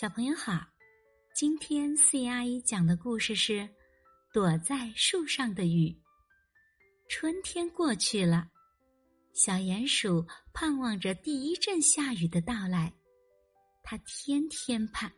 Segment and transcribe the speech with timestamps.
[0.00, 0.64] 小朋友好，
[1.34, 3.52] 今天四姨阿姨讲的故事是
[4.32, 5.88] 《躲在树上的雨》。
[7.08, 8.48] 春天过去了，
[9.32, 10.24] 小鼹鼠
[10.54, 12.94] 盼望着第一阵下雨的到来，
[13.82, 15.12] 它天天盼。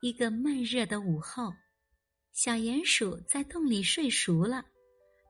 [0.00, 1.52] 一个闷热的午后，
[2.32, 4.64] 小鼹鼠在洞里睡熟了，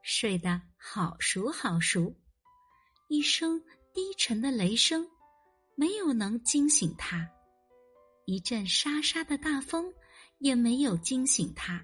[0.05, 2.15] 睡得好熟好熟。
[3.09, 3.61] 一声
[3.93, 5.05] 低沉的雷声，
[5.75, 7.29] 没有能惊醒它。
[8.29, 9.91] 一阵沙沙的大风
[10.37, 11.83] 也没有惊醒他。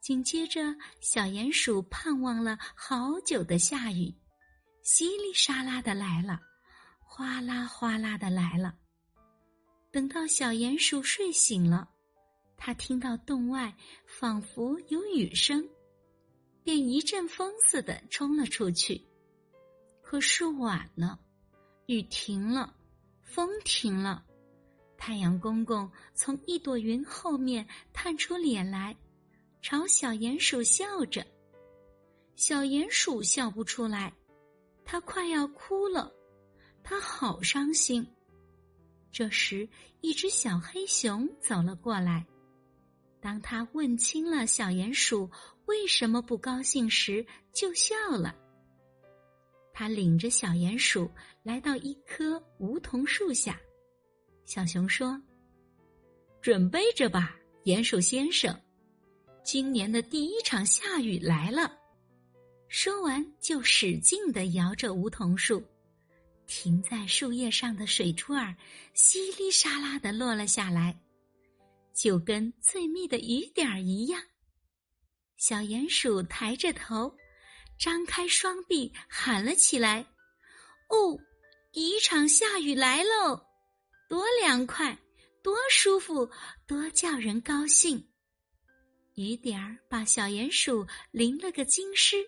[0.00, 4.10] 紧接着，小鼹鼠盼望了好久的下雨，
[4.82, 6.40] 淅沥沙啦的来了，
[6.98, 8.74] 哗啦哗啦的来了。
[9.90, 11.90] 等到小鼹鼠睡醒了，
[12.56, 13.76] 他听到洞外
[14.06, 15.68] 仿佛有雨声，
[16.62, 18.98] 便一阵风似的冲了出去。
[20.00, 21.20] 可是晚了，
[21.84, 22.74] 雨停了，
[23.22, 24.24] 风停了。
[25.06, 28.96] 太阳公公从一朵云后面探出脸来，
[29.60, 31.22] 朝小鼹鼠笑着。
[32.36, 34.10] 小鼹鼠笑不出来，
[34.82, 36.10] 他快要哭了，
[36.82, 38.06] 他好伤心。
[39.12, 39.68] 这时，
[40.00, 42.24] 一只小黑熊走了过来。
[43.20, 45.30] 当他问清了小鼹鼠
[45.66, 48.34] 为什么不高兴时，就笑了。
[49.70, 51.10] 他领着小鼹鼠
[51.42, 53.60] 来到一棵梧桐树下。
[54.44, 55.20] 小熊说
[56.42, 58.58] ：“准备着吧，鼹鼠先生，
[59.42, 61.78] 今年的第一场下雨来了。”
[62.68, 65.62] 说完，就使劲的摇着梧桐树，
[66.46, 68.54] 停在树叶上的水珠儿
[68.94, 71.00] 淅沥沙啦的落了下来，
[71.94, 74.20] 就跟最密的雨点儿一样。
[75.36, 77.14] 小鼹鼠抬着头，
[77.78, 80.04] 张开双臂，喊了起来
[80.90, 81.18] ：“哦，
[81.72, 83.43] 第一场下雨来喽！”
[84.14, 84.96] 多凉快，
[85.42, 86.30] 多舒服，
[86.68, 88.08] 多叫人高兴！
[89.16, 92.24] 雨点儿把小鼹鼠淋了个精湿，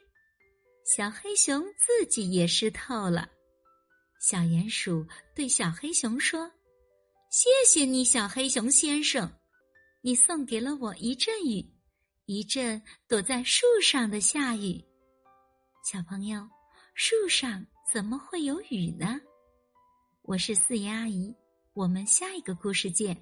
[0.85, 3.31] 小黑熊自己也湿透了。
[4.19, 6.51] 小鼹鼠对小黑熊说
[7.31, 9.33] ：“谢谢你，小黑熊先生，
[10.03, 11.65] 你送给了我一阵雨，
[12.25, 14.85] 一阵躲在树上的下雨。
[15.89, 16.49] 小朋友，
[16.95, 17.65] 树上
[17.95, 19.21] 怎么会有雨呢？”
[20.27, 21.33] 我是四爷阿姨。
[21.77, 23.15] 我们下一个故事见。